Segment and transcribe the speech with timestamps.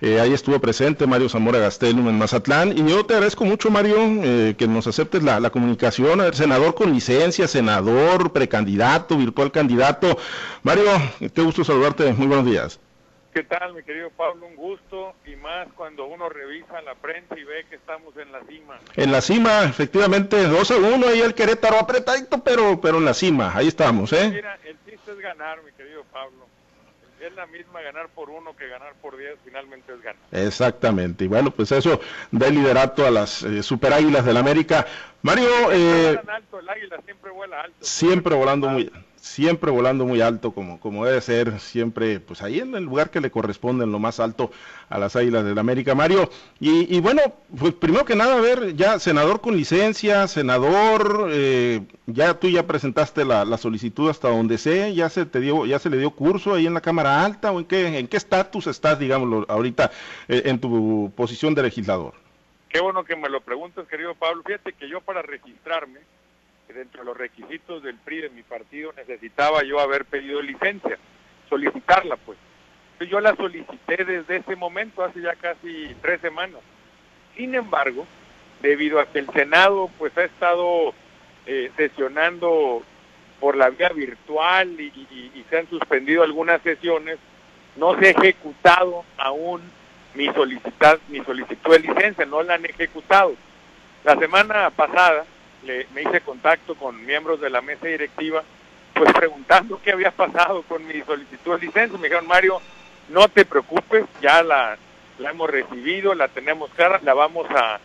[0.00, 2.76] Eh, ahí estuvo presente Mario Zamora Gastelum en Mazatlán.
[2.76, 6.20] Y yo te agradezco mucho, Mario, eh, que nos aceptes la, la comunicación.
[6.20, 10.16] El senador con licencia, senador, precandidato, virtual candidato.
[10.62, 10.84] Mario,
[11.18, 12.12] qué gusto saludarte.
[12.12, 12.78] Muy buenos días.
[13.34, 14.46] ¿Qué tal, mi querido Pablo?
[14.46, 18.40] Un gusto y más cuando uno revisa la prensa y ve que estamos en la
[18.48, 18.78] cima.
[18.96, 23.14] En la cima, efectivamente, 2 a 1 ahí el Querétaro apretadito, pero, pero en la
[23.14, 24.30] cima, ahí estamos, ¿eh?
[24.32, 26.46] Mira, el chiste es ganar, mi querido Pablo.
[27.20, 30.22] Es la misma ganar por uno que ganar por diez, finalmente es ganar.
[30.30, 32.00] Exactamente, y bueno, pues eso
[32.30, 34.86] da liderato a las eh, super águilas del América.
[35.22, 37.76] Mario, eh, alto, el águila siempre vuela alto.
[37.80, 38.90] Siempre volando muy
[39.20, 43.20] siempre volando muy alto como, como debe ser, siempre pues ahí en el lugar que
[43.20, 44.50] le corresponde, en lo más alto
[44.88, 46.30] a las Águilas del América, Mario.
[46.60, 47.20] Y, y bueno,
[47.58, 52.66] pues primero que nada, a ver, ya senador con licencia, senador, eh, ya tú ya
[52.66, 56.10] presentaste la, la, solicitud hasta donde sé, ya se te dio, ya se le dio
[56.10, 59.90] curso ahí en la Cámara Alta, o en qué, en qué estatus estás, digamos, ahorita
[60.28, 62.14] eh, en tu posición de legislador.
[62.68, 64.42] Qué bueno que me lo preguntas, querido Pablo.
[64.44, 66.00] Fíjate que yo para registrarme,
[66.74, 70.98] dentro de los requisitos del PRI de mi partido necesitaba yo haber pedido licencia,
[71.48, 72.38] solicitarla pues.
[73.00, 76.60] Yo la solicité desde ese momento, hace ya casi tres semanas.
[77.36, 78.06] Sin embargo,
[78.60, 80.92] debido a que el Senado pues ha estado
[81.46, 82.82] eh, sesionando
[83.38, 87.18] por la vía virtual y, se han suspendido algunas sesiones,
[87.76, 89.62] no se ha ejecutado aún
[90.14, 93.34] mi solicitud, mi solicitud de licencia, no la han ejecutado.
[94.04, 95.24] La semana pasada
[95.64, 98.42] me hice contacto con miembros de la mesa directiva,
[98.94, 101.98] pues preguntando qué había pasado con mi solicitud de licencia.
[101.98, 102.60] Me dijeron, Mario,
[103.08, 104.76] no te preocupes, ya la,
[105.18, 107.80] la hemos recibido, la tenemos clara, la vamos a,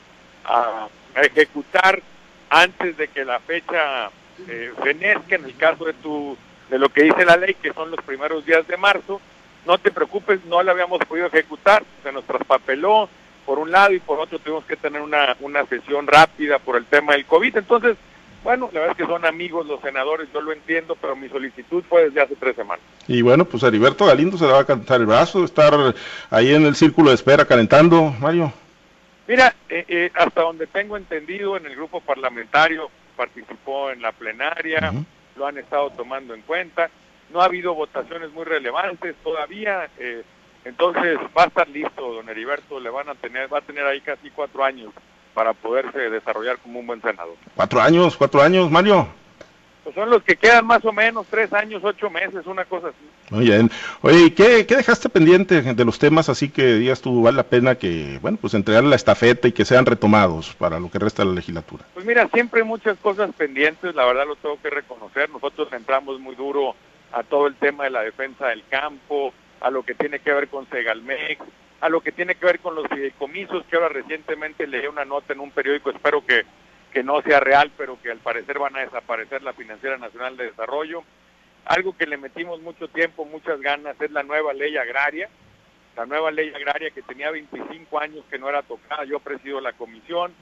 [0.46, 0.88] a,
[1.22, 2.02] ejecutar
[2.50, 4.10] antes de que la fecha
[4.48, 6.38] eh, fenezca, en el caso de, tu,
[6.70, 9.22] de lo que dice la ley, que son los primeros días de marzo.
[9.66, 13.10] No te preocupes, no la habíamos podido ejecutar, se nos traspapeló,
[13.46, 16.86] por un lado y por otro tuvimos que tener una, una sesión rápida por el
[16.86, 17.58] tema del COVID.
[17.58, 17.98] Entonces,
[18.44, 21.84] bueno, la verdad es que son amigos los senadores, yo lo entiendo, pero mi solicitud
[21.88, 22.84] fue desde hace tres semanas.
[23.08, 25.74] Y bueno, pues Heriberto Galindo se le va a cantar el brazo, estar
[26.30, 28.52] ahí en el círculo de espera calentando, Mario.
[29.28, 34.92] Mira, eh, eh, hasta donde tengo entendido, en el grupo parlamentario participó en la plenaria,
[35.38, 36.90] lo han estado tomando en cuenta,
[37.32, 39.90] no ha habido votaciones muy relevantes todavía.
[39.98, 40.24] Eh,
[40.66, 44.02] entonces va a estar listo, don Heriberto, le van a tener, va a tener ahí
[44.02, 44.92] casi cuatro años
[45.34, 47.36] para poderse desarrollar como un buen senador.
[47.56, 48.16] ¿Cuatro años?
[48.16, 49.08] ¿Cuatro años, Mario?
[49.84, 53.06] Pues son los que quedan más o menos, tres años, ocho meses, una cosa así.
[53.32, 53.70] Muy bien.
[54.02, 57.76] Oye, ¿qué, ¿qué dejaste pendiente de los temas así que digas tú vale la pena
[57.76, 61.30] que, bueno, pues entregarle la estafeta y que sean retomados para lo que resta de
[61.30, 61.84] la legislatura?
[61.94, 65.30] Pues mira, siempre hay muchas cosas pendientes, la verdad lo tengo que reconocer.
[65.30, 66.76] Nosotros entramos muy duro
[67.12, 70.50] a todo el tema de la defensa del campo, a lo que tiene que ver
[70.50, 71.42] con Segalmex,
[71.80, 75.32] a lo que tiene que ver con los fideicomisos, que ahora recientemente leí una nota
[75.32, 76.44] en un periódico, espero que,
[76.92, 80.48] que no sea real, pero que al parecer van a desaparecer la Financiera Nacional de
[80.48, 81.04] Desarrollo.
[81.64, 85.30] Algo que le metimos mucho tiempo, muchas ganas, es la nueva ley agraria,
[85.96, 89.72] la nueva ley agraria que tenía 25 años que no era tocada, yo presido la
[89.72, 90.34] comisión,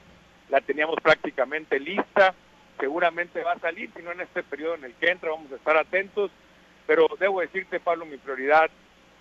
[0.50, 2.34] la teníamos prácticamente lista,
[2.80, 5.58] seguramente va a salir, si no en este periodo en el que entra, vamos a
[5.58, 6.32] estar atentos,
[6.88, 8.72] pero debo decirte, Pablo, mi prioridad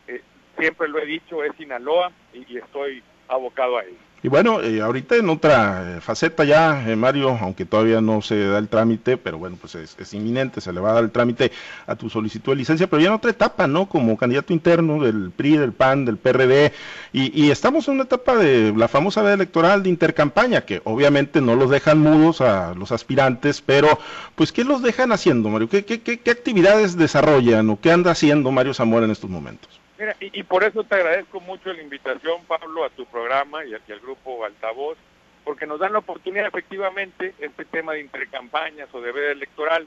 [0.08, 0.22] eh,
[0.58, 3.84] siempre lo he dicho, es Sinaloa y, estoy abocado a.
[4.22, 8.58] Y bueno, eh, ahorita en otra eh, faceta ya, Mario, aunque todavía no se da
[8.58, 11.50] el trámite, pero bueno, pues es, inminente, se le va a dar el trámite
[11.86, 13.88] a tu solicitud de licencia, pero ya en otra etapa, ¿no?
[13.88, 16.70] Como candidato interno del PRI, del PAN, del PRD,
[17.14, 21.40] y, y estamos en una etapa de la famosa veda electoral de intercampaña, que obviamente
[21.40, 23.98] no los dejan mudos a los aspirantes, pero
[24.34, 25.70] pues ¿qué los dejan haciendo, Mario?
[25.70, 29.80] ¿Qué, qué, qué, qué actividades desarrollan o qué anda haciendo Mario Zamora en estos momentos?
[30.00, 34.00] Mira, y, por eso te agradezco mucho la invitación, Pablo, a tu programa y, al
[34.00, 34.96] grupo Altavoz,
[35.44, 39.86] porque nos dan la oportunidad, efectivamente, este tema de intercampañas o de veda electoral,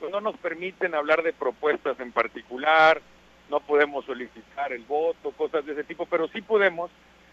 [0.00, 3.00] pues no nos permiten hablar de propuestas en particular,
[3.48, 6.90] no podemos solicitar el voto, cosas de ese tipo, pero sí podemos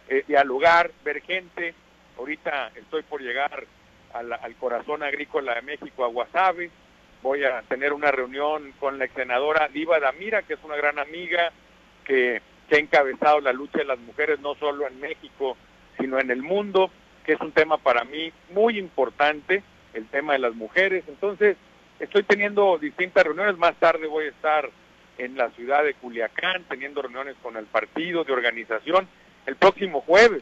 [0.07, 1.73] eh, dialogar, ver gente.
[2.19, 3.65] Ahorita estoy por llegar
[4.13, 6.69] al corazón agrícola de México, a Guasave.
[7.23, 10.99] Voy a tener una reunión con la ex senadora Diva Damira, que es una gran
[10.99, 11.51] amiga,
[12.11, 12.41] que,
[12.73, 15.57] ha encabezado la lucha de las mujeres no solo en México,
[15.97, 16.89] sino en el mundo,
[17.25, 19.63] que es un tema para mí muy importante,
[19.93, 21.03] el tema de las mujeres.
[21.07, 21.57] Entonces,
[21.99, 24.69] estoy teniendo distintas reuniones, más tarde voy a estar
[25.17, 29.07] en la ciudad de Culiacán, teniendo reuniones con el partido de organización.
[29.45, 30.41] El próximo jueves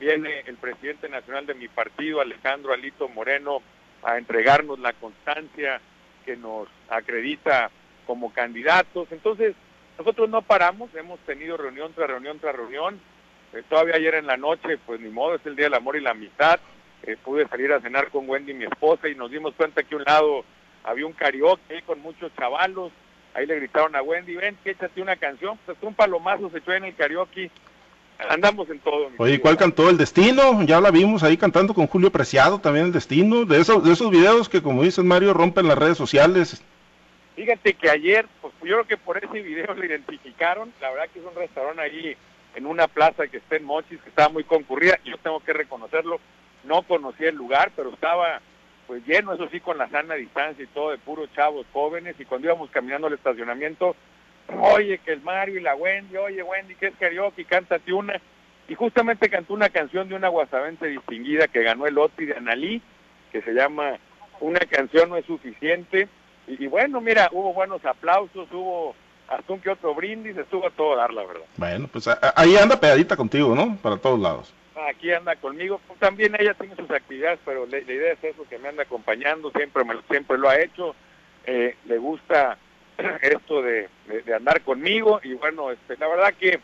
[0.00, 3.62] viene el presidente nacional de mi partido, Alejandro Alito Moreno,
[4.02, 5.80] a entregarnos la constancia
[6.24, 7.70] que nos acredita
[8.06, 9.08] como candidatos.
[9.12, 9.54] Entonces,
[9.98, 13.00] nosotros no paramos, hemos tenido reunión tras reunión tras reunión.
[13.52, 16.00] Eh, todavía ayer en la noche, pues ni modo, es el Día del Amor y
[16.00, 16.58] la Amistad.
[17.04, 19.98] Eh, pude salir a cenar con Wendy, mi esposa, y nos dimos cuenta que a
[19.98, 20.44] un lado
[20.82, 22.92] había un karaoke con muchos chavalos.
[23.34, 25.58] Ahí le gritaron a Wendy, ven, que échate una canción.
[25.66, 27.50] Pues un palomazo se echó en el karaoke.
[28.28, 29.10] Andamos en todo.
[29.18, 29.90] Oye, ¿cuál cantó?
[29.90, 30.62] El Destino.
[30.62, 33.44] Ya la vimos ahí cantando con Julio Preciado también El Destino.
[33.44, 36.62] De esos, de esos videos que, como dices Mario, rompen las redes sociales.
[37.36, 40.72] Fíjate que ayer, pues yo creo que por ese video lo identificaron.
[40.80, 42.16] La verdad que es un restaurante ahí
[42.54, 44.98] en una plaza que está en Mochis, que estaba muy concurrida.
[45.04, 46.20] Yo tengo que reconocerlo.
[46.62, 48.40] No conocía el lugar, pero estaba
[48.86, 52.16] pues lleno, eso sí, con la sana distancia y todo, de puros chavos jóvenes.
[52.18, 53.96] Y cuando íbamos caminando al estacionamiento,
[54.60, 58.20] oye, que el Mario y la Wendy, oye, Wendy, que es karaoke, cántate una.
[58.68, 62.80] Y justamente cantó una canción de una guasavense distinguida que ganó el OTI de Analí,
[63.32, 63.98] que se llama
[64.40, 66.08] Una canción no es suficiente.
[66.46, 68.94] Y, bueno, mira, hubo buenos aplausos, hubo
[69.28, 71.44] hasta un que otro brindis, estuvo a todo dar, la verdad.
[71.56, 73.76] Bueno, pues ahí anda pegadita contigo, ¿no?
[73.82, 74.52] Para todos lados.
[74.88, 78.68] Aquí anda conmigo, también ella tiene sus actividades, pero la, idea es eso, que me
[78.68, 80.94] anda acompañando, siempre, me, siempre lo ha hecho,
[81.46, 82.58] eh, le gusta
[83.22, 83.88] esto de,
[84.34, 86.60] andar conmigo y bueno, este, la verdad que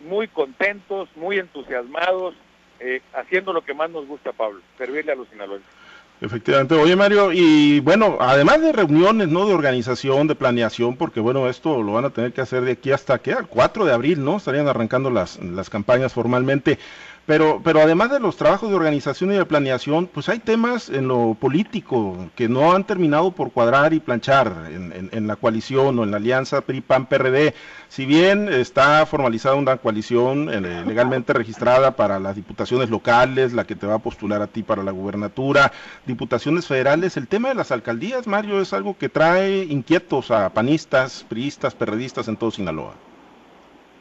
[0.00, 2.34] muy contentos, muy entusiasmados,
[2.80, 5.83] eh, haciendo lo que más nos gusta, Pablo, servirle a los sinaloenses.
[6.20, 6.74] Efectivamente.
[6.74, 9.46] Oye, Mario, y bueno, además de reuniones, ¿no?
[9.46, 12.92] De organización, de planeación, porque bueno, esto lo van a tener que hacer de aquí
[12.92, 13.32] hasta, ¿qué?
[13.32, 14.36] Al 4 de abril, ¿no?
[14.36, 16.78] Estarían arrancando las, las campañas formalmente.
[17.26, 21.08] Pero, pero además de los trabajos de organización y de planeación, pues hay temas en
[21.08, 26.10] lo político que no han terminado por cuadrar y planchar en, la coalición o en
[26.10, 27.54] la alianza PRI-PAN-PRD.
[27.88, 33.74] Si bien está formalizada una coalición eh, legalmente registrada para las diputaciones locales, la que
[33.74, 35.72] te va a postular a ti para la gubernatura,
[36.04, 41.24] diputaciones federales, el tema de las alcaldías, Mario, es algo que trae inquietos a panistas,
[41.26, 43.13] priistas, perredistas en todo Sinaloa.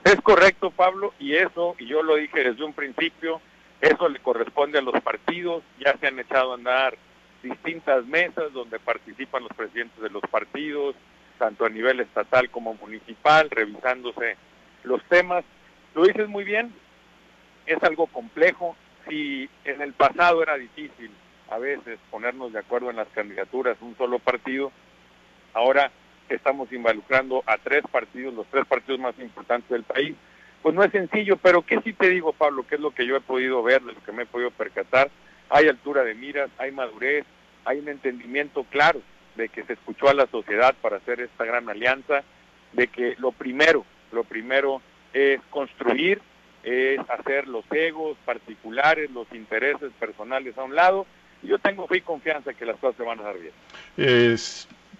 [0.04, 3.40] Es correcto, Pablo, y eso, y yo lo dije desde un principio,
[3.80, 6.98] eso le corresponde a los partidos, ya se han echado a andar
[7.42, 10.96] distintas mesas donde participan los presidentes de los partidos,
[11.38, 14.38] tanto a nivel estatal como municipal, revisándose
[14.84, 15.44] los temas.
[15.96, 16.74] Lo dices muy bien,
[17.66, 18.76] es algo complejo.
[19.08, 21.12] Si en el pasado era difícil
[21.50, 24.72] a veces ponernos de acuerdo en las candidaturas, un solo partido,
[25.54, 25.92] ahora
[26.30, 30.16] estamos involucrando a tres partidos, los tres partidos más importantes del país.
[30.62, 32.66] Pues no es sencillo, pero ¿qué sí te digo, Pablo?
[32.68, 35.10] ¿Qué es lo que yo he podido ver, de lo que me he podido percatar?
[35.50, 37.25] Hay altura de miras, hay madurez,
[37.66, 39.02] hay un entendimiento claro
[39.36, 42.24] de que se escuchó a la sociedad para hacer esta gran alianza,
[42.72, 44.81] de que lo primero, lo primero
[45.14, 46.22] es construir,
[46.64, 51.06] es hacer los egos particulares, los intereses personales a un lado.
[51.42, 53.54] Y yo tengo fe confianza que las cosas se van a dar bien.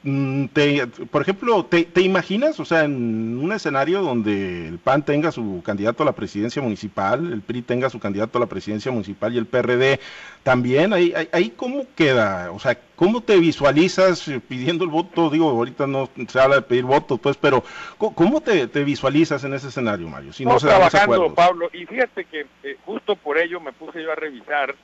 [0.04, 5.62] Te, por ejemplo, te, imaginas, o sea, en un escenario donde el PAN tenga su
[5.66, 9.38] candidato a la presidencia municipal, el PRI tenga su candidato a la presidencia municipal y
[9.38, 10.02] el PRD
[10.44, 15.88] también, ahí, ahí, cómo queda, o sea, cómo te visualizas pidiendo el voto, digo, ahorita
[15.88, 17.64] no se habla de pedir votos, pues, pero
[17.98, 20.34] ¿cómo te, visualizas en ese escenario, Mario?
[20.34, 24.12] Si no, se trabajando, Pablo, y fíjate que eh, justo por ello me puse yo
[24.12, 24.76] a revisar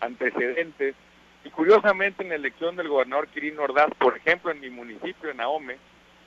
[0.00, 0.94] antecedentes
[1.48, 5.40] y curiosamente en la elección del gobernador Quirino Ordaz, por ejemplo en mi municipio, en
[5.40, 5.78] Ahome,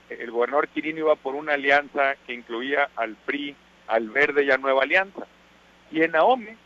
[0.10, 3.56] el gobernador Quirino iba por una alianza que incluía al PRI,
[3.88, 5.28] al Verde y a Nueva Alianza.
[5.92, 6.58] Y en Ahome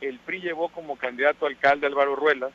[0.00, 2.50] el PRI llevó como candidato alcalde Álvaro Ruelas,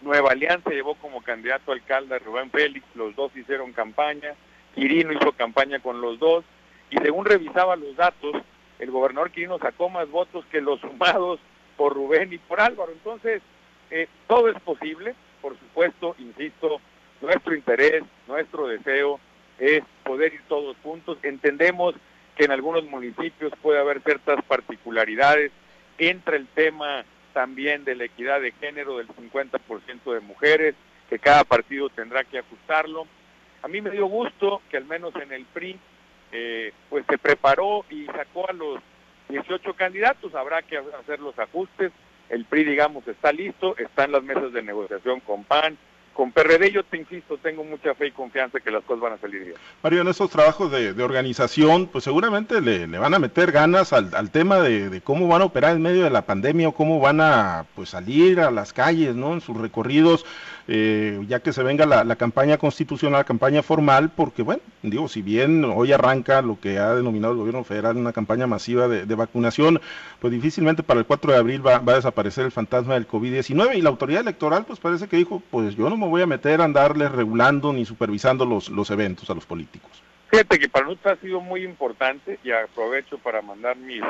[0.00, 4.32] Nueva Alianza llevó como candidato alcalde a Rubén Félix, los dos hicieron campaña,
[4.74, 6.42] Quirino hizo campaña con los dos,
[6.88, 8.34] y según revisaba los datos,
[8.78, 11.38] el gobernador Quirino sacó más votos que los sumados
[11.76, 12.92] por Rubén y por Álvaro.
[12.92, 13.42] Entonces,
[13.90, 16.80] eh, todo es posible, por supuesto, insisto,
[17.20, 19.20] nuestro interés, nuestro deseo
[19.58, 21.18] es poder ir todos juntos.
[21.22, 21.94] Entendemos
[22.36, 25.50] que en algunos municipios puede haber ciertas particularidades.
[25.98, 30.74] Entra el tema también de la equidad de género del 50% de mujeres,
[31.08, 33.06] que cada partido tendrá que ajustarlo.
[33.62, 35.78] A mí me dio gusto que al menos en el PRI
[36.32, 38.80] eh, pues se preparó y sacó a los
[39.28, 41.92] 18 candidatos, habrá que hacer los ajustes
[42.28, 45.78] el PRI, digamos, está listo, está en las mesas de negociación con PAN,
[46.16, 49.18] con PRD yo te insisto, tengo mucha fe y confianza que las cosas van a
[49.18, 49.54] salir bien.
[49.82, 54.60] Mario, en esos trabajos de, organización, pues seguramente le, van a meter ganas al, tema
[54.60, 57.90] de, cómo van a operar en medio de la pandemia o cómo van a pues
[57.90, 59.34] salir a las calles, ¿no?
[59.34, 60.24] En sus recorridos,
[60.68, 65.22] eh, ya que se venga la, campaña constitucional, la campaña formal, porque bueno, digo, si
[65.22, 69.80] bien hoy arranca lo que ha denominado el gobierno federal una campaña masiva de, vacunación,
[70.20, 73.82] pues difícilmente para el 4 de abril va, a desaparecer el fantasma del COVID-19 y
[73.82, 76.64] la autoridad electoral pues parece que dijo, pues yo no me voy a meter a
[76.64, 80.02] andarles regulando ni supervisando los, los eventos a los políticos.
[80.30, 84.02] Fíjate que para nosotros ha sido muy importante y aprovecho para mandar mis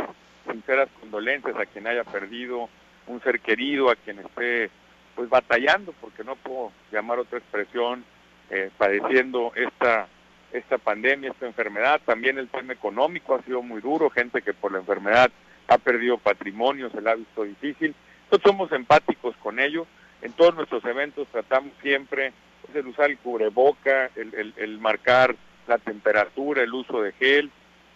[0.51, 2.69] sinceras condolencias a quien haya perdido
[3.07, 4.71] un ser querido, a quien esté
[5.17, 8.05] pues batallando, porque no puedo llamar otra expresión,
[8.51, 10.07] eh, padeciendo esta
[10.53, 12.01] esta pandemia, esta enfermedad.
[12.05, 15.31] También el tema económico ha sido muy duro, gente que por la enfermedad
[15.69, 17.95] ha perdido patrimonio, se la ha visto difícil.
[18.31, 19.87] Nosotros somos empáticos con ellos.
[20.23, 22.33] En todos nuestros eventos tratamos siempre
[22.63, 27.51] pues, el usar el cubreboca, el, el, marcar la temperatura, el uso de gel.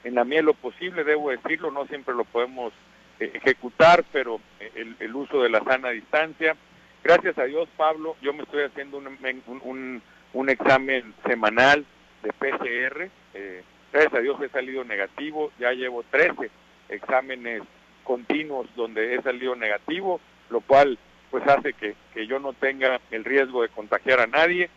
[0.04, 2.72] En la mía lo posible, debo decirlo, no siempre lo podemos
[3.18, 4.40] eh, ejecutar, pero
[4.74, 6.56] el, el, uso de la sana distancia.
[7.02, 9.18] Gracias a Dios, Pablo, yo me estoy haciendo un,
[9.62, 10.02] un,
[10.34, 11.86] un examen semanal
[12.22, 13.10] de PCR.
[13.34, 16.50] Eh, gracias a Dios he salido negativo, ya llevo 13
[16.90, 17.62] exámenes
[18.04, 20.98] continuos donde he salido negativo, lo cual
[21.30, 24.68] pues hace que, que yo no tenga el riesgo de contagiar a nadie.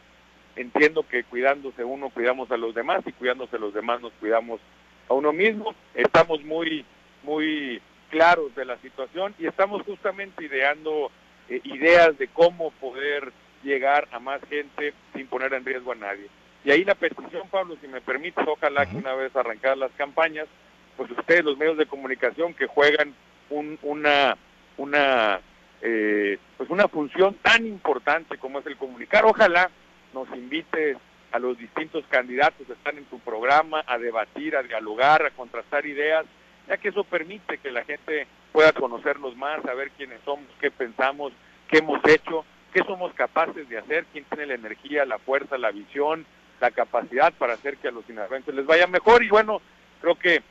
[0.56, 4.62] Entiendo que cuidándose uno cuidamos a los demás y cuidándose los demás nos cuidamos
[5.10, 5.74] a uno mismo.
[5.96, 6.86] Estamos muy,
[7.24, 11.12] muy claros de la situación y estamos justamente ideando
[11.53, 13.31] eh, ideas de cómo poder
[13.63, 16.27] llegar a más gente sin poner en riesgo a nadie.
[16.65, 20.48] Y ahí la petición, Pablo, si me permites, ojalá que una vez arrancadas las campañas,
[20.98, 23.13] pues ustedes, los medios de comunicación que juegan
[23.51, 24.36] una,
[24.77, 25.41] una,
[25.81, 29.69] eh, pues una función tan importante como es el comunicar, ojalá
[30.12, 30.98] nos invites
[31.31, 35.86] a los distintos candidatos que están en tu programa a debatir, a dialogar, a contrastar
[35.86, 36.25] ideas,
[36.67, 41.34] ya que eso permite que la gente pueda conocerlos más, saber quiénes somos, qué pensamos,
[41.70, 45.72] qué hemos hecho, qué somos capaces de hacer, quién tiene la energía, la fuerza, la
[45.72, 46.25] visión,
[46.60, 49.24] la capacidad para hacer que a los sinaloenses les vaya mejor.
[49.24, 49.62] Y bueno,
[50.01, 50.41] creo que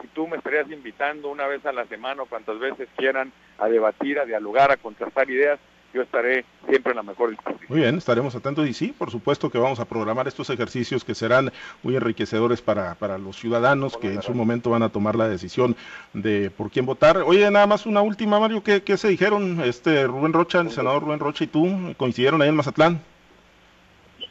[0.00, 3.68] si tú me estarías invitando una vez a la semana o cuantas veces quieran a
[3.68, 5.60] debatir, a dialogar, a contrastar ideas,
[5.92, 7.66] yo estaré siempre en la mejor disposición.
[7.68, 11.14] Muy bien, estaremos atentos y sí, por supuesto que vamos a programar estos ejercicios que
[11.14, 15.28] serán muy enriquecedores para, para los ciudadanos que en su momento van a tomar la
[15.28, 15.76] decisión
[16.12, 17.18] de por quién votar.
[17.18, 19.60] Oye, nada más una última, Mario, ¿qué, qué se dijeron?
[19.64, 23.00] Este Rubén Rocha, el senador Rubén Rocha y tú coincidieron ahí en Mazatlán.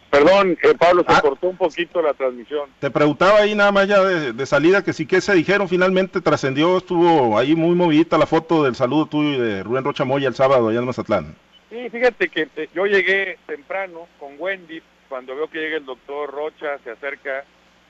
[0.09, 1.21] Perdón, eh, Pablo, se ah.
[1.21, 2.69] cortó un poquito la transmisión.
[2.79, 6.77] Te preguntaba ahí nada más ya de, salida que sí que se dijeron, finalmente trascendió,
[6.77, 10.35] estuvo ahí muy movidita la foto del saludo tuyo y de Rubén Rocha Moya el
[10.35, 11.35] sábado allá en Mazatlán.
[11.69, 16.31] Sí, fíjate que eh, yo llegué temprano con Wendy, cuando veo que llega el doctor
[16.31, 17.45] Rocha, se acerca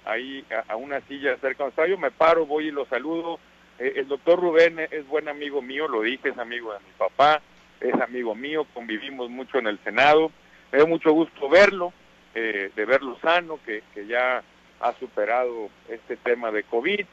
[0.05, 3.39] ahí a, una silla cerca donde está, yo me paro, voy y lo saludo.
[3.77, 7.41] Eh, el doctor Rubén es buen amigo mío, lo dije, es amigo de mi papá,
[7.79, 10.31] es amigo mío, convivimos mucho en el Senado,
[10.71, 11.93] me dio mucho gusto verlo,
[12.35, 14.43] eh, de verlo sano, que, que, ya
[14.81, 17.05] ha superado este tema de COVID.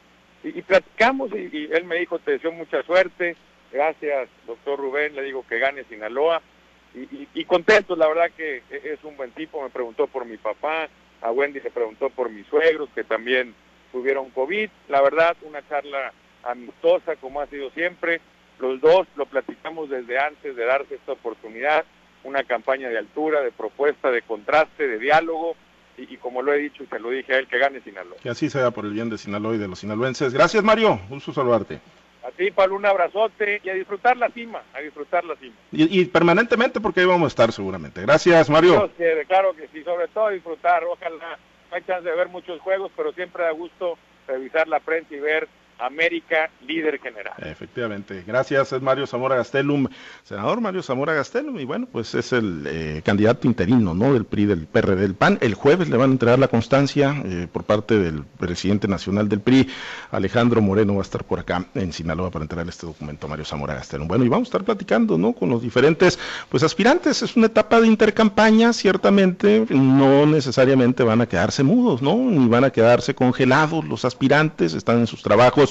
[0.42, 3.37] Y, platicamos y, él me dijo, te deseo mucha suerte,
[3.73, 6.42] gracias doctor Rubén, le digo que gane Sinaloa.
[6.97, 10.38] Y, y, contento, la verdad que e, es un buen tipo, me preguntó por mi
[10.38, 10.88] papá,
[11.21, 13.55] a Wendy le preguntó por mis suegros que también
[13.93, 16.12] tuvieron COVID, la verdad una charla
[16.43, 18.21] amistosa como ha sido siempre,
[18.59, 21.85] los dos lo platicamos desde antes de darse esta oportunidad,
[22.25, 25.55] una campaña de altura, de propuesta, de contraste, de diálogo,
[25.99, 28.17] y, como lo he dicho y se lo dije a él, que gane Sinaloa.
[28.23, 30.33] Que así sea por el bien de Sinaloa y de los sinaloenses.
[30.35, 31.00] Gracias, Mario.
[31.09, 31.81] Gusto saludarte.
[32.26, 35.54] A ti, Pablo, un abrazote y a disfrutar la cima, a disfrutar la cima.
[35.71, 38.02] Y, permanentemente porque ahí vamos a estar seguramente.
[38.02, 38.90] Gracias, Mario.
[39.28, 40.83] claro que sí, sobre todo disfrutar.
[40.85, 41.38] Ojalá
[41.71, 45.21] no hay chance de ver muchos juegos, pero siempre da gusto revisar la prensa y
[45.21, 45.47] ver
[45.78, 47.35] América líder general.
[47.38, 48.25] Efectivamente.
[48.26, 49.87] Gracias, es Mario Zamora Gastelum,
[50.25, 54.12] senador Mario Zamora Gastelum, y bueno, pues es el eh, candidato interino, ¿no?
[54.12, 55.38] Del PRI, del PRD, del PAN.
[55.40, 59.40] El jueves le van a entregar la constancia eh, por parte del presidente nacional del
[59.40, 59.68] PRI,
[60.11, 63.45] Alejandro Moreno, va a estar por acá en Sinaloa para entregar este documento a Mario
[63.45, 64.09] Zamora Gastelum.
[64.09, 65.33] Bueno, y vamos a estar platicando, ¿no?
[65.33, 66.18] Con los diferentes,
[66.49, 67.23] pues aspirantes.
[67.23, 72.16] Es una etapa de intercampaña, ciertamente, no necesariamente van a quedarse mudos, ¿no?
[72.16, 75.65] Ni van a quedarse congelados los aspirantes, están en sus trabajos